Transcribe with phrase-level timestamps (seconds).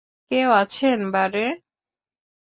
[0.31, 1.45] কেউ আছেন বারে?